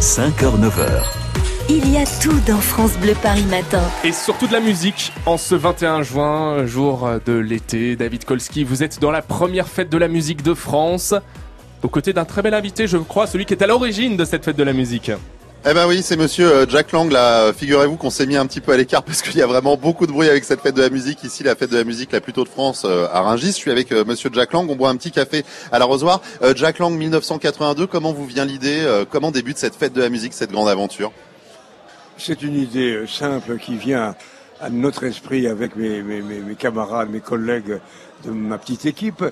[0.00, 1.02] 5h-9h.
[1.68, 3.82] Il y a tout dans France Bleu Paris Matin.
[4.02, 5.12] Et surtout de la musique.
[5.26, 9.90] En ce 21 juin, jour de l'été, David Kolski, vous êtes dans la première fête
[9.90, 11.12] de la musique de France.
[11.82, 14.42] Aux côtés d'un très bel invité, je crois, celui qui est à l'origine de cette
[14.42, 15.12] fête de la musique.
[15.62, 17.52] Eh ben oui, c'est monsieur euh, Jack Lang là.
[17.52, 20.06] Figurez-vous qu'on s'est mis un petit peu à l'écart parce qu'il y a vraiment beaucoup
[20.06, 22.22] de bruit avec cette fête de la musique ici, la fête de la musique la
[22.22, 23.48] plus tôt de France euh, à Rungis.
[23.48, 24.70] Je suis avec euh, monsieur Jack Lang.
[24.70, 26.22] On boit un petit café à l'arrosoir.
[26.56, 27.86] Jack Lang 1982.
[27.86, 31.12] Comment vous vient l'idée Comment débute cette fête de la musique, cette grande aventure?
[32.16, 34.14] C'est une idée simple qui vient
[34.62, 36.02] à notre esprit avec mes,
[36.58, 37.80] camarades, mes collègues
[38.24, 39.22] de ma petite équipe.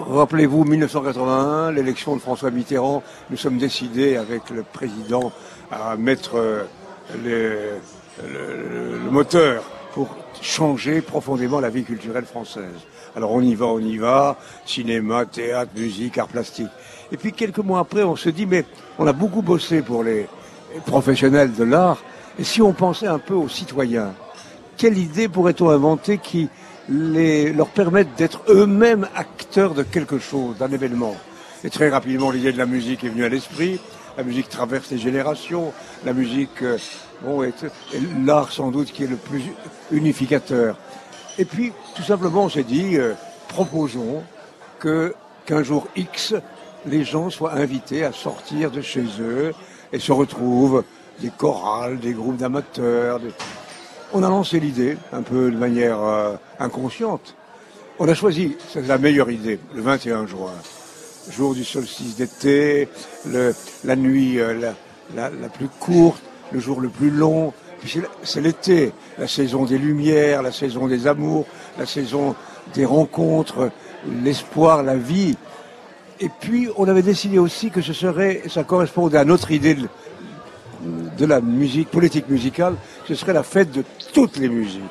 [0.00, 5.32] Rappelez-vous, 1981, l'élection de François Mitterrand, nous sommes décidés avec le président
[5.70, 6.64] à mettre euh,
[7.22, 7.78] le,
[8.26, 12.72] le, moteur pour changer profondément la vie culturelle française.
[13.14, 16.70] Alors on y va, on y va, cinéma, théâtre, musique, art plastique.
[17.10, 18.64] Et puis quelques mois après, on se dit, mais
[18.98, 20.26] on a beaucoup bossé pour les
[20.86, 21.98] professionnels de l'art,
[22.38, 24.14] et si on pensait un peu aux citoyens,
[24.78, 26.48] quelle idée pourrait-on inventer qui
[26.88, 31.14] les, leur permettre d'être eux-mêmes acteurs de quelque chose, d'un événement.
[31.64, 33.80] Et très rapidement, l'idée de la musique est venue à l'esprit.
[34.16, 35.72] La musique traverse les générations.
[36.04, 36.76] La musique, euh,
[37.22, 37.66] bon, est,
[38.24, 39.42] l'art sans doute qui est le plus
[39.90, 40.76] unificateur.
[41.38, 43.14] Et puis, tout simplement, on s'est dit, euh,
[43.48, 44.22] proposons
[44.78, 45.14] que
[45.46, 46.34] qu'un jour X,
[46.86, 49.52] les gens soient invités à sortir de chez eux
[49.92, 50.84] et se retrouvent
[51.20, 53.32] des chorales, des groupes d'amateurs, des,
[54.12, 57.34] on a lancé l'idée, un peu de manière euh, inconsciente.
[57.98, 60.52] On a choisi, c'est la meilleure idée, le 21 juin,
[61.30, 62.88] jour du solstice d'été,
[63.84, 64.72] la nuit euh,
[65.14, 67.52] la, plus courte, le jour le plus long.
[68.22, 71.46] C'est l'été, la saison des lumières, la saison des amours,
[71.78, 72.36] la saison
[72.74, 73.70] des rencontres,
[74.22, 75.36] l'espoir, la vie.
[76.20, 79.88] Et puis, on avait décidé aussi que ce serait, ça correspondait à notre idée de,
[81.18, 82.74] de la musique, politique musicale,
[83.06, 84.82] ce serait la fête de toutes les musiques.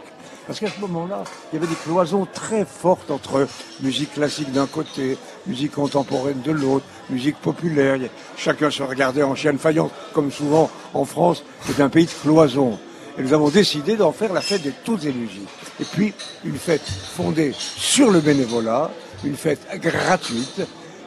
[0.48, 3.48] Parce qu'à ce moment-là, il y avait des cloisons très fortes entre
[3.82, 8.00] musique classique d'un côté, musique contemporaine de l'autre, musique populaire.
[8.38, 12.78] Chacun se regardait en chienne faillante, comme souvent en France, c'est un pays de cloisons.
[13.18, 15.48] Et nous avons décidé d'en faire la fête de toutes les musiques.
[15.80, 16.14] Et puis,
[16.44, 18.90] une fête fondée sur le bénévolat,
[19.24, 20.62] une fête gratuite.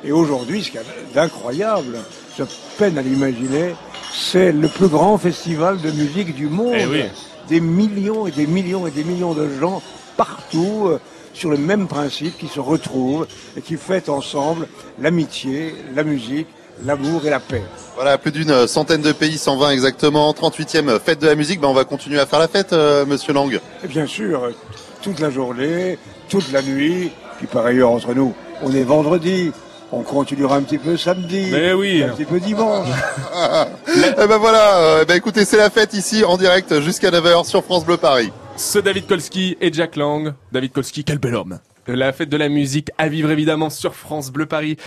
[0.05, 1.99] Et aujourd'hui, ce qui est incroyable,
[2.39, 2.45] je
[2.79, 3.75] peine à l'imaginer,
[4.15, 6.75] c'est le plus grand festival de musique du monde.
[6.77, 7.05] Eh
[7.49, 9.83] des millions et des millions et des millions de gens
[10.17, 10.99] partout euh,
[11.35, 13.27] sur le même principe qui se retrouvent
[13.57, 14.67] et qui fêtent ensemble
[14.99, 16.47] l'amitié, la musique,
[16.87, 17.63] l'amour et la paix.
[17.97, 21.61] Voilà, plus d'une centaine de pays, 120 exactement, 38e fête de la musique.
[21.61, 23.61] Ben, on va continuer à faire la fête, euh, monsieur Lang.
[23.85, 24.51] Et bien sûr,
[25.03, 25.99] toute la journée,
[26.31, 28.33] toute la nuit, puis par ailleurs entre nous,
[28.63, 29.53] on est vendredi,
[29.93, 31.49] on continuera un petit peu samedi.
[31.51, 32.03] Mais oui.
[32.03, 32.89] Un petit peu dimanche.
[33.89, 37.47] eh ben voilà, euh, eh ben écoutez, c'est la fête ici en direct jusqu'à 9h
[37.47, 38.33] sur France Bleu Paris.
[38.57, 40.35] Ce David Kolski et Jack Lang.
[40.53, 41.59] David Kolski, quel bel homme.
[41.87, 44.79] La fête de la musique à vivre évidemment sur France Bleu Paris.